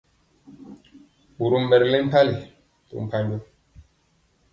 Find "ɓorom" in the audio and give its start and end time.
1.37-1.63